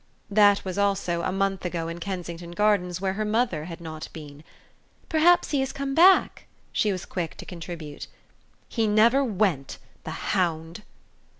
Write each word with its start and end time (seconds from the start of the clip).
That 0.31 0.65
was 0.65 0.79
also, 0.79 1.21
a 1.21 1.31
month 1.31 1.63
ago 1.63 1.87
in 1.87 1.99
Kensington 1.99 2.53
Gardens, 2.53 2.99
where 2.99 3.13
her 3.13 3.23
mother 3.23 3.65
had 3.65 3.79
not 3.79 4.09
been. 4.13 4.43
"Perhaps 5.09 5.51
he 5.51 5.59
has 5.59 5.71
come 5.71 5.93
back," 5.93 6.47
she 6.71 6.91
was 6.91 7.05
quick 7.05 7.37
to 7.37 7.45
contribute. 7.45 8.07
"He 8.67 8.87
never 8.87 9.23
went 9.23 9.77
the 10.03 10.31
hound!" 10.33 10.81